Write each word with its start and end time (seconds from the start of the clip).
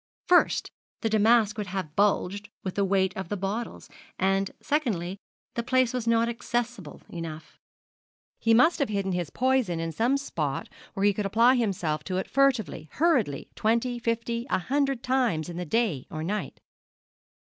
First 0.27 0.71
the 1.01 1.11
damask 1.11 1.59
would 1.59 1.67
have 1.67 1.95
bulged 1.95 2.49
with 2.63 2.73
the 2.73 2.83
weight 2.83 3.15
of 3.15 3.29
the 3.29 3.37
bottles, 3.37 3.87
and, 4.17 4.49
secondly, 4.59 5.19
the 5.53 5.61
place 5.61 5.93
was 5.93 6.07
not 6.07 6.27
accessible 6.27 7.03
enough. 7.07 7.59
He 8.39 8.55
must 8.55 8.79
have 8.79 8.89
hidden 8.89 9.11
his 9.11 9.29
poison 9.29 9.79
in 9.79 9.91
some 9.91 10.17
spot 10.17 10.69
where 10.95 11.05
he 11.05 11.13
could 11.13 11.27
apply 11.27 11.53
himself 11.53 12.03
to 12.05 12.17
it 12.17 12.27
furtively, 12.27 12.89
hurriedly 12.93 13.51
twenty, 13.53 13.99
fifty, 13.99 14.47
a 14.49 14.57
hundred 14.57 15.03
times 15.03 15.49
in 15.49 15.57
the 15.57 15.65
day 15.65 16.07
or 16.09 16.23
night. 16.23 16.61